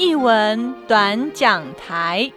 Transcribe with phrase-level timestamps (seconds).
[0.00, 2.30] 译文短讲台。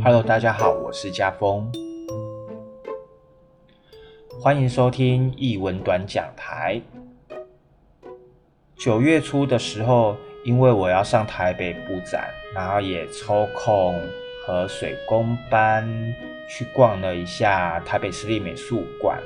[0.00, 1.72] Hello，大家好，我是家峰，
[4.40, 6.80] 欢迎收听译文短讲台。
[8.76, 10.14] 九月初的时候，
[10.44, 14.00] 因为我要上台北布展，然后也抽空
[14.46, 16.14] 和水工班
[16.48, 19.18] 去逛了一下台北市立美术馆，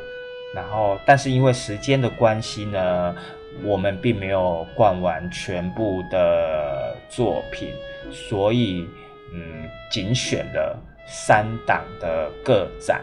[0.55, 3.15] 然后但是因为时间的关系呢，
[3.62, 7.73] 我们并没有逛完全部的作品，
[8.10, 8.88] 所以。
[9.33, 13.01] 嗯，仅选了三档的个展，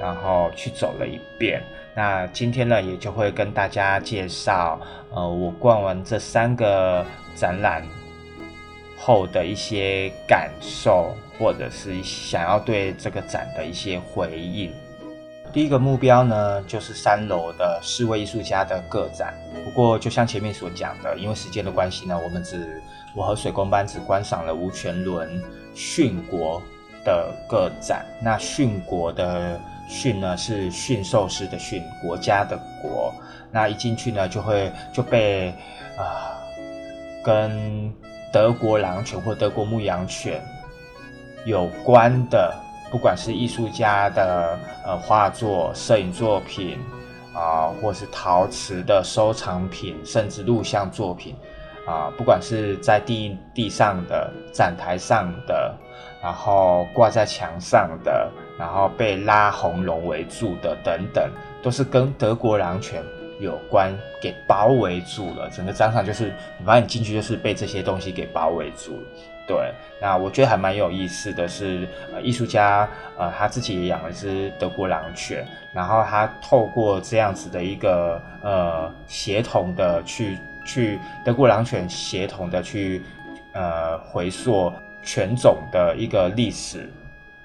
[0.00, 1.62] 然后去走了一遍。
[1.94, 7.04] 那今天呢，也就会跟大家介绍，呃，我逛完这三个
[7.34, 7.86] 展览
[8.96, 14.70] 后的一些感受，或者是想要对这个展的一些回应。
[15.52, 19.34] 第一个目标呢，就是三楼的四位艺术家的个展。
[19.64, 22.80] 不过，就像前面所讲的，因为时间的关系呢，我们只
[23.16, 25.42] 我和水工班只观赏了吴全伦
[25.74, 26.62] 殉国
[27.04, 28.06] 的个展。
[28.22, 33.12] 那殉国的殉呢，是驯兽师的驯，国家的国。
[33.50, 35.52] 那一进去呢，就会就被
[35.98, 36.38] 啊，
[37.24, 37.92] 跟
[38.32, 40.40] 德国狼犬或德国牧羊犬
[41.44, 42.54] 有关的。
[42.90, 46.76] 不管是艺术家的呃画作、摄影作品
[47.32, 51.36] 啊，或是陶瓷的收藏品，甚至录像作品
[51.86, 55.72] 啊，不管是在地地上的、展台上的，
[56.20, 61.30] 然后挂在墙上的，然后被拉红龙围住的等等，
[61.62, 63.00] 都是跟德国狼犬
[63.38, 65.48] 有关，给包围住了。
[65.50, 69.02] 整个展场就是，你发现你进去就是被这些东西给包围住了。
[69.50, 75.44] 对，那我觉得还蛮有意思的是，呃，艺术家呃他自己也养了一只德国狼犬，
[75.74, 83.02] 然后他透过这样子的一个呃协同的去去德国狼犬协同的去
[83.52, 84.72] 呃回溯
[85.02, 86.88] 犬种的一个历史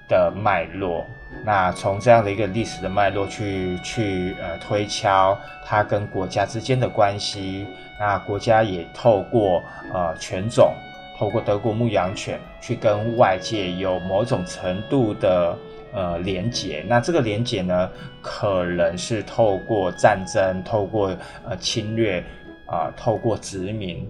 [0.06, 1.04] 的脉络，
[1.44, 7.66] 那从这样的一个历史的脉络去去呃推敲它跟国家之间的关系，
[7.98, 9.60] 那国家也透过
[9.92, 10.72] 呃犬种。
[11.18, 15.56] 透过德国牧羊犬去跟外界有某种程度的
[15.92, 17.90] 呃连结，那这个连结呢，
[18.20, 21.16] 可能是透过战争、透过
[21.48, 22.22] 呃侵略
[22.66, 24.06] 啊、透过殖民，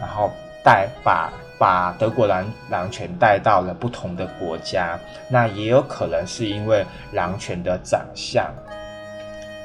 [0.00, 0.30] 然后
[0.64, 4.98] 带把把德国狼狼犬带到了不同的国家，
[5.30, 8.52] 那也有可能是因为狼犬的长相，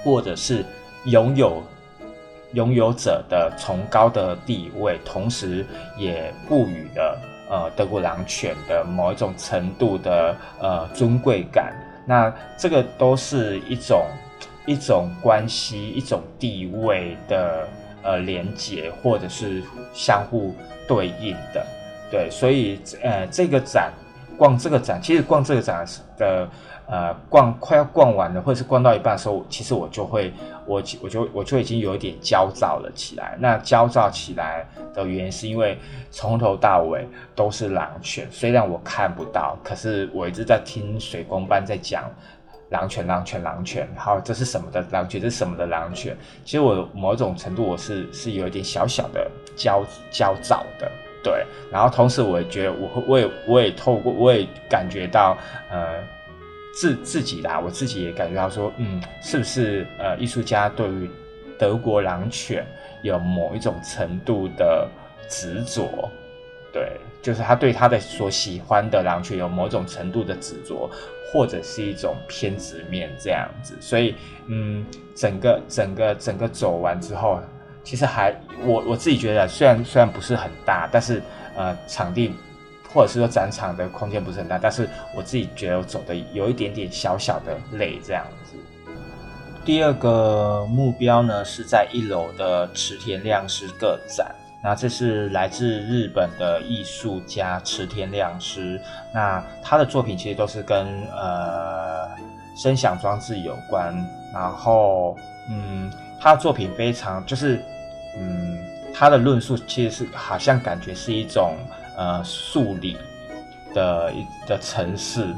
[0.03, 0.63] 或者是
[1.05, 1.63] 拥有。
[2.53, 5.65] 拥有者的崇高的地位，同时
[5.97, 11.73] 也赋予了呃德国狼犬的某一种程度的呃尊贵感。
[12.05, 14.05] 那这个都是一种
[14.65, 17.67] 一种关系、一种地位的
[18.01, 19.61] 呃连结，或者是
[19.93, 20.55] 相互
[20.87, 21.65] 对应的。
[22.09, 23.93] 对，所以呃这个展
[24.39, 25.85] 逛这个展，其实逛这个展
[26.17, 26.49] 的。
[26.91, 30.33] 呃，逛快要逛完了，或者是逛到一半的时候，其实我就会，
[30.65, 33.37] 我我就我就已经有一点焦躁了起来。
[33.39, 35.77] 那焦躁起来的原因是因为
[36.09, 42.09] 从头到尾都是狼犬，虽然我看不到，可是我一直在听水工班在讲
[42.69, 45.21] 狼犬、狼犬、狼犬，好，这是什么的狼犬？
[45.21, 46.17] 这是什么的狼犬？
[46.43, 50.91] 其实我某种程度我是是有一点小小的焦焦躁的，
[51.23, 51.45] 对。
[51.71, 55.37] 然后同时我也觉得，我我也我也透过，我也感觉到，
[55.71, 56.03] 呃。
[56.71, 61.09] 自自己啦，我自己也感觉到说，嗯，是不是呃，艺术家对于
[61.57, 62.65] 德国狼犬
[63.01, 64.87] 有某一种程度的
[65.27, 66.09] 执着？
[66.71, 66.91] 对，
[67.21, 70.89] 就是他对他的所喜欢的狼犬有某种程度的执着，
[71.33, 73.75] 或者是一种偏执面这样子。
[73.81, 74.15] 所以，
[74.45, 74.85] 嗯，
[75.15, 77.41] 整个整个整个走完之后，
[77.89, 78.31] 其实还
[78.63, 81.19] 我我自己觉得，虽然虽然不是很大，但是
[81.55, 82.31] 呃，场地。
[82.91, 88.55] 或者是说展场的空间不是很大，但是我自己觉得我走的有一点点小小的累这样子。
[89.63, 94.33] 第二个目标呢是在一楼的池田亮师个展，
[94.63, 98.81] 那这是来自日本的艺术家池田亮师，
[99.13, 102.09] 那他的作品其实都是跟呃
[102.57, 103.93] 声响装置有关，
[104.33, 105.15] 然后
[105.47, 107.61] 嗯他的作品非常就是
[108.17, 108.57] 嗯
[108.93, 111.55] 他的论述其实是好像感觉是一种。
[111.97, 112.95] 呃，数理
[113.73, 115.35] 的一的城市，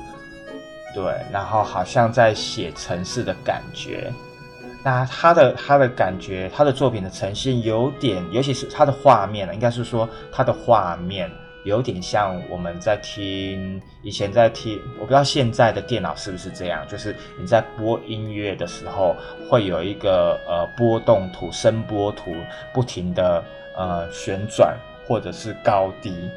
[0.94, 4.14] 对，然后好像在写城市的感觉。
[4.84, 11.32] 那他的他的感觉，他的作品的呈现有点，尤其是他的画面呢，应该是说他的画面
[11.64, 19.16] 有点像我们在听以前在听，我不知道现在的电脑是不是这样，就是你在播音乐的时候，
[19.50, 22.36] 会有一个呃波动图、声波图，
[22.74, 23.44] 不停的
[23.78, 24.76] 呃旋转
[25.08, 26.30] 或者是高低，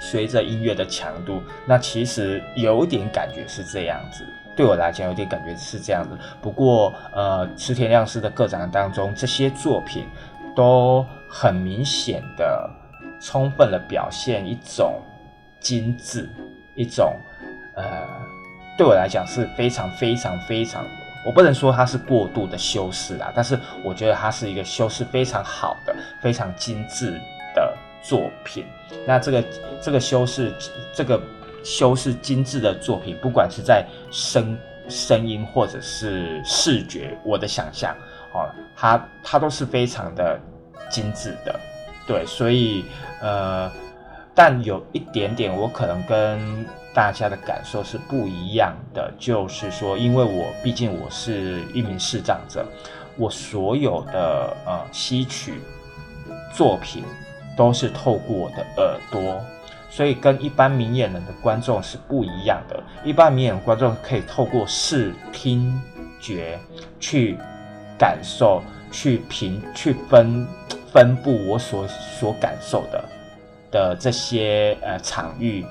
[0.00, 4.24] 随着音乐的强度，那其实有点感觉是这样子。
[4.56, 6.18] 对我来讲，有点感觉是这样子。
[6.42, 10.04] 不过，呃，池田亮司的个展当中，这些作品
[10.56, 12.68] 都很明显的、
[13.20, 15.00] 充分的表现一种
[15.60, 16.28] 精致，
[16.74, 17.14] 一种
[17.76, 18.06] 呃，
[18.76, 20.84] 对我来讲是非常非常非常，
[21.26, 27.12] 我不能说它是过度的修饰啊，但是我觉得它是一个修饰非常好的、非常精致
[27.54, 28.64] 的作品。
[29.06, 29.44] 那这个
[29.80, 30.52] 这个修饰，
[30.94, 31.20] 这个。
[31.64, 34.56] 修饰精致的作品，不管是在声
[34.88, 37.94] 声音或者是视觉，我的想象
[38.32, 40.38] 哦，它它都是非常的
[40.88, 41.60] 精致的，
[42.08, 42.86] 对，所以
[43.20, 43.70] 呃，
[44.34, 52.66] 但有一点点我可能跟大家的感受是不一样的，就是说，因为我毕竟我是一名视障者，
[53.16, 55.60] 我所有的呃吸取
[56.54, 57.04] 作品
[57.56, 59.38] 都是透过我的耳朵。
[59.90, 62.82] 所以跟一般明眼人的观众是不一样的。
[63.02, 65.80] 一般明眼观众可以透过视听
[66.20, 66.58] 觉
[67.00, 67.38] 去
[67.98, 68.62] 感受、
[68.92, 70.46] 去评、去分
[70.92, 73.04] 分布我所所感受的
[73.70, 75.64] 的这些呃场域。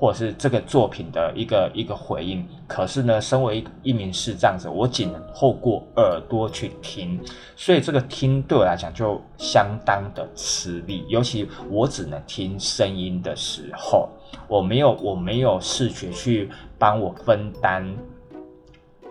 [0.00, 7.20] 或者是这个作品的一个一个回应，可是呢，身为一名视障者，我仅能透过耳朵去听，
[7.54, 14.08] 所以这个听对我来讲就相当的吃力，尤其我只能听声音的时候，
[14.48, 16.48] 我没有我没有视觉去
[16.78, 17.86] 帮我分担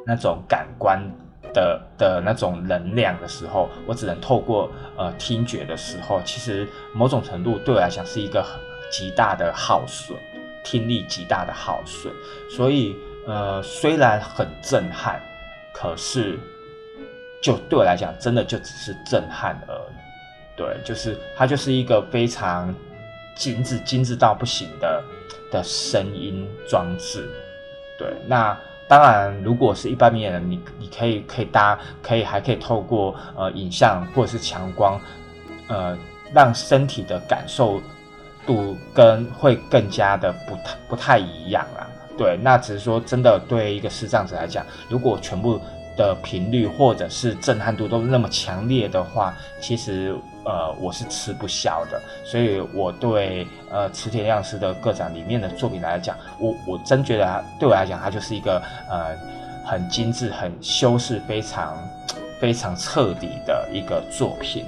[0.07, 0.99] 那种感官
[1.53, 8.45] 的的那种能量的时候，我只能透过呃听觉的时候，其实某种程度对我来讲是一个
[8.91, 10.17] 极大的耗损。
[10.61, 12.13] 听力极大的耗损，
[12.51, 12.93] 所以
[13.25, 15.19] 呃，虽然很震撼，
[15.73, 16.37] 可是
[17.41, 20.57] 就对我来讲，真的就只是震撼而已。
[20.57, 22.75] 对，就是它就是一个非常
[23.35, 25.01] 精致、精致到不行的
[25.49, 27.27] 的声音装置。
[27.97, 28.55] 对，那
[28.89, 34.99] 当然，如果是一般明眼人，你你可以可以搭，可以还可以透过呃影像或者是强光，
[35.69, 35.97] 呃，
[36.33, 37.79] 让身体的感受。
[38.47, 41.85] 度跟会更加的不太不太一样啦，
[42.17, 45.61] 对，那只是说真的，对一个视障者来讲，如果全部
[45.99, 50.15] 的频率或者是震撼度都那么强烈的话，其实
[50.45, 52.01] 呃我是吃不消的。
[52.23, 59.13] 所以我对呃池田亮司的个展里面的作品来讲，我我真觉得对我来讲，它就是一个呃
[59.65, 61.77] 很精致、很修饰、非常
[62.39, 64.63] 非常彻底的一个作品。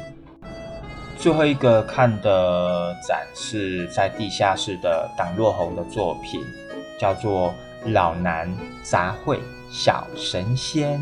[1.17, 6.41] 最后一个看的展是在地下室的党若红的作品，
[6.99, 7.49] 叫做
[7.85, 8.51] 《老男
[8.81, 9.39] 杂烩
[9.69, 10.99] 小神仙》。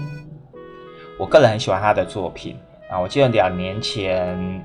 [1.17, 2.57] 我个人很喜欢他的作品
[2.89, 4.63] 啊，我记得两年前。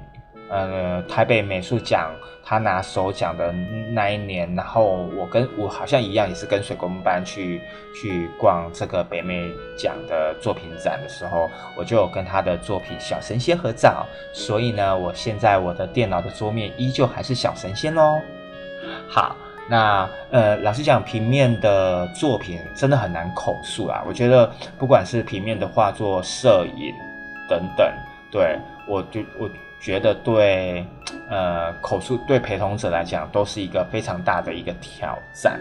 [0.50, 2.12] 呃，台北美术奖
[2.44, 3.50] 他拿首奖的
[3.92, 7.62] 那一年，然后我跟我好像一样，也是跟水工班去
[7.94, 14.06] 去逛这个北美奖的作品展的时候，我就有跟他的作品《小神仙》合照。
[14.34, 18.20] 所以呢，我现在我的电脑的桌面依旧还是小神仙喽。
[19.08, 19.34] 好，
[19.68, 24.02] 那呃，老实讲，平面的作品真的很难口述啊。
[24.06, 26.94] 我觉得不管是平面的画作、摄影
[27.48, 27.86] 等等，
[28.30, 29.50] 对我就我。
[29.80, 30.82] 觉得对，
[31.28, 35.60] 呃，口述对陪同者来讲都是一个非常大的一个挑战。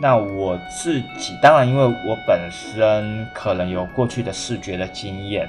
[0.00, 5.46] 那我自己当然，因为我本身可能有过去的视觉的经验，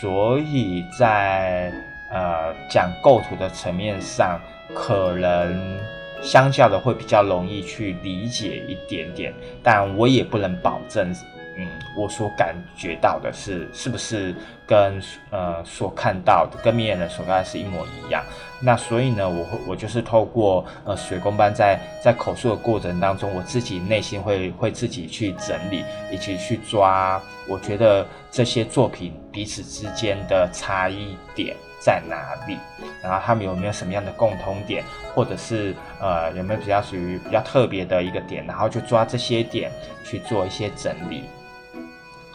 [0.00, 1.72] 所以在
[2.10, 4.40] 呃讲构图的层面上，
[4.74, 5.78] 可能
[6.24, 9.32] 相较的会比较容易去理解一点点。
[9.62, 11.14] 但我也不能保证。
[11.56, 14.34] 嗯，我所感觉到的是，是不是
[14.66, 15.00] 跟
[15.30, 18.24] 呃所看到的跟明眼人所看到是一模一样？
[18.60, 31.54] 那所以呢，我会我就是透过呃水工班在在口述的过程当中，我自己内心会会自己去整理，以及去抓，我觉得这些作品彼此之间的差异点
[31.84, 32.58] 在哪里，
[33.02, 34.82] 然后他们有没有什么样的共通点，
[35.14, 39.70] 或者是呃有没有比较属于比较特别的一个点，然后就抓这些点
[40.02, 41.24] 去做一些整理。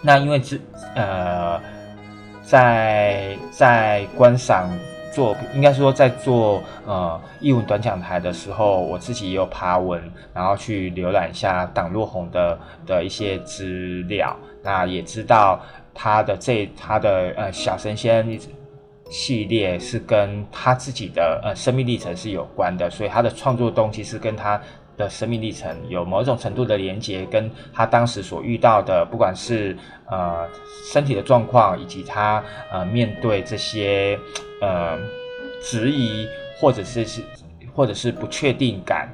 [0.04, 0.56] 那因为这
[0.94, 1.60] 呃，
[2.44, 4.70] 在在观赏
[5.12, 10.00] 做，应该说在做呃译文短讲台的时候，我自己也有爬文，
[10.32, 15.60] 然后去浏览一下党若红的的一些资料，那也知道
[15.92, 18.40] 他的这他的呃小神仙
[19.10, 24.62] 系列是跟他自己的呃生命历程是有关的，所以他的创作动机是跟他
[24.96, 29.76] 的生命历程有某种程度的连接，跟他当时所遇到的，不管是
[30.10, 30.48] 呃
[30.92, 34.20] 身体的状况，以及他呃面对这些
[34.62, 34.98] 呃
[35.62, 36.28] 质疑
[36.60, 37.22] 或者是是
[37.74, 39.10] 或者是不确定感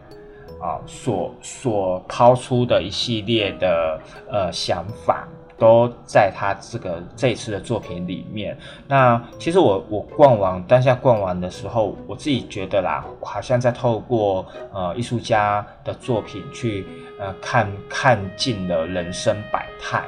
[0.59, 5.27] 啊，所所抛出的一系列的呃想法。
[5.57, 8.57] 都在他这个这次的作品里面。
[8.87, 16.85] 那其实我我逛完当下逛完的时候，我自己觉得啦，好像在透过呃艺术家的作品去
[17.19, 20.03] 呃看看尽了人生百态。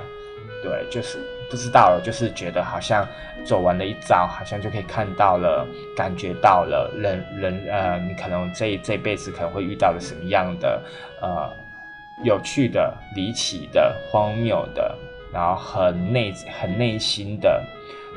[0.64, 1.20] 对，就是
[1.52, 3.08] 不知道，就是觉得好像
[3.46, 10.82] 走完了一遭，好像就可以看到了，感觉到了人人呃，你可能这这辈子可能会遇到的什么样的
[11.22, 11.48] 呃
[12.24, 14.98] 有趣的、离奇的、荒谬的。
[15.32, 17.64] 然后很内很内心的，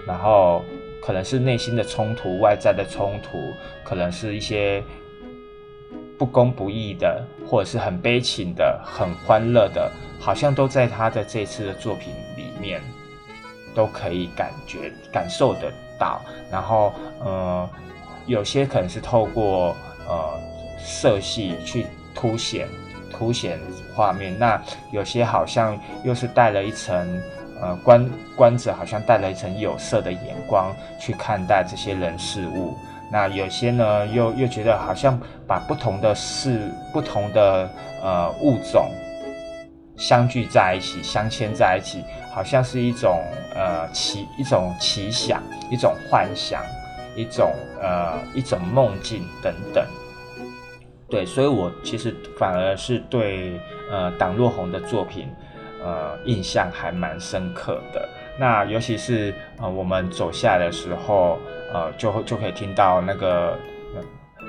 [0.06, 0.62] 然后
[1.02, 3.38] 可能是内心的冲突，外在的冲突，
[3.84, 4.82] 可能是一些
[6.18, 9.90] 不公不义的，或者是很悲情的，很欢乐的，
[10.20, 12.80] 好像都在他的这次的作品里面
[13.74, 16.20] 都可以感觉感受得到。
[16.50, 17.68] 然后，呃，
[18.26, 19.76] 有些可能是透过
[20.06, 20.40] 呃
[20.78, 22.68] 色系去凸显。
[23.12, 23.58] 凸显
[23.94, 27.20] 画面，那有些好像又是带了一层，
[27.60, 32.76] 呃，观观者好像带了一层有色的眼光去看待这些人事物。
[33.12, 37.68] 那有些呢，又又觉得好像把不同的事、不同的
[38.02, 38.88] 呃物种
[39.96, 43.20] 相聚在一起、镶嵌在一起，好像是一种
[43.54, 46.62] 呃奇一种奇想、一种幻想、
[47.16, 49.84] 一种呃一种梦境等等。
[51.10, 55.28] 对，所以我其实反而是对呃党若红的作品，
[55.82, 58.08] 呃印象还蛮深刻的。
[58.38, 61.38] 那尤其是呃我们走下来的时候，
[61.72, 63.58] 呃就就可以听到那个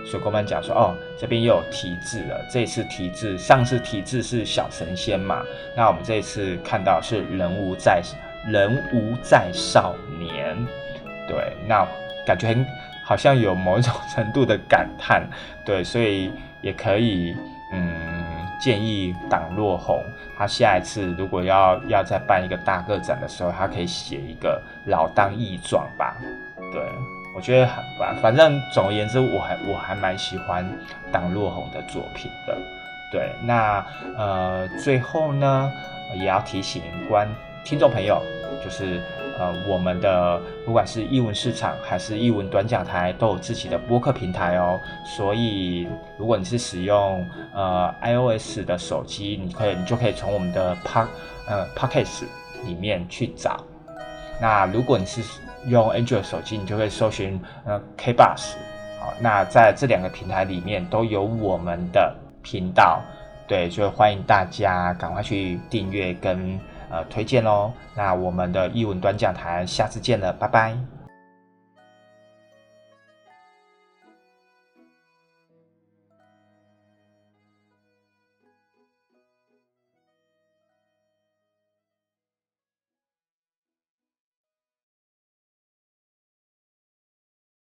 [0.06, 2.40] 水工们讲说，哦这边又有题字了。
[2.52, 5.44] 这次题字，上次题字是小神仙嘛，
[5.76, 8.02] 那我们这次看到是人无在
[8.48, 10.56] 人无在少年，
[11.32, 11.88] 对，那
[12.26, 12.66] 感觉很
[13.06, 15.26] 好像有某一种程度的感叹，
[15.66, 16.32] 对，所以。
[16.62, 17.36] 也可以，
[17.74, 18.24] 嗯，
[18.60, 20.00] 建议党若红，
[20.38, 26.16] 他下一次如果要要再办一个大个展的时候，他可以写一个老当益壮吧。
[26.72, 26.80] 对
[27.36, 30.64] 我觉得很反反正总而言之，我还我还蛮喜欢
[31.12, 32.56] 党若红的作品的。
[33.12, 33.84] 对，那
[34.16, 35.72] 呃最后呢，
[36.14, 37.28] 也要提醒观
[37.66, 38.22] 听众朋友，
[38.64, 39.02] 就是。
[39.42, 44.80] 呃，我们的不管是译文市场还是译文短讲台，都有自己的播客平台哦。
[45.04, 51.08] 所以，如果你是使用呃 iOS 的手机，你可以你就可以从我们的 Park
[51.48, 52.26] 呃 Pockets
[52.68, 53.64] 里面去找。
[54.40, 55.24] 那如果你是
[55.66, 58.54] 用 Android 手机，你就可以搜寻呃 KBus。
[59.00, 63.02] 好，那在这两个平台里面都有我们的频道，
[63.48, 66.60] 对，就欢迎大家赶快去订阅跟。
[66.92, 67.72] 呃，推荐喽。
[67.96, 71.01] 那我们的译文端讲台，下次见了，拜拜。